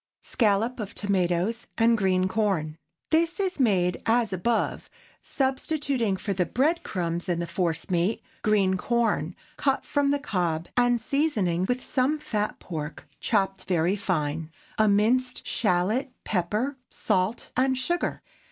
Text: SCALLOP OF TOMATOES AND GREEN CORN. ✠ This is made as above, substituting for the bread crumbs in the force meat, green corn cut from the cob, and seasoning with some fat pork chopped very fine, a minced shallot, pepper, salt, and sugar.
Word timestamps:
SCALLOP 0.23 0.79
OF 0.79 0.95
TOMATOES 0.95 1.67
AND 1.77 1.95
GREEN 1.95 2.27
CORN. 2.27 2.67
✠ 2.67 2.77
This 3.11 3.39
is 3.39 3.59
made 3.59 4.01
as 4.07 4.33
above, 4.33 4.89
substituting 5.21 6.17
for 6.17 6.33
the 6.33 6.47
bread 6.47 6.81
crumbs 6.81 7.29
in 7.29 7.37
the 7.39 7.45
force 7.45 7.87
meat, 7.91 8.23
green 8.41 8.77
corn 8.77 9.35
cut 9.57 9.85
from 9.85 10.09
the 10.09 10.17
cob, 10.17 10.67
and 10.75 10.99
seasoning 10.99 11.65
with 11.67 11.83
some 11.83 12.17
fat 12.17 12.57
pork 12.57 13.07
chopped 13.19 13.65
very 13.65 13.95
fine, 13.95 14.49
a 14.79 14.87
minced 14.87 15.45
shallot, 15.45 16.11
pepper, 16.23 16.77
salt, 16.89 17.51
and 17.55 17.77
sugar. 17.77 18.23